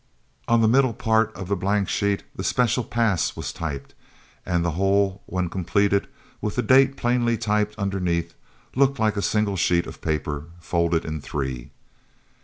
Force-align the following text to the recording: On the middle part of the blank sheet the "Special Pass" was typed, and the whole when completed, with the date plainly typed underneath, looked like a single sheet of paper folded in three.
On 0.47 0.61
the 0.61 0.67
middle 0.67 0.95
part 0.95 1.31
of 1.35 1.47
the 1.47 1.55
blank 1.55 1.87
sheet 1.87 2.23
the 2.35 2.43
"Special 2.43 2.83
Pass" 2.83 3.35
was 3.35 3.53
typed, 3.53 3.93
and 4.47 4.65
the 4.65 4.71
whole 4.71 5.21
when 5.27 5.47
completed, 5.47 6.07
with 6.41 6.55
the 6.55 6.63
date 6.63 6.97
plainly 6.97 7.37
typed 7.37 7.77
underneath, 7.77 8.33
looked 8.75 8.97
like 8.97 9.15
a 9.15 9.21
single 9.21 9.57
sheet 9.57 9.85
of 9.85 10.01
paper 10.01 10.45
folded 10.59 11.05
in 11.05 11.21
three. 11.21 11.69